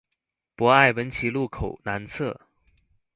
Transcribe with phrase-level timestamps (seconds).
[0.55, 2.35] 博愛文奇路口南側